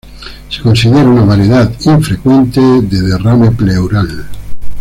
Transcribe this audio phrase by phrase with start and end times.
[0.49, 4.25] Se considera una variedad infrecuente de derrame pleural.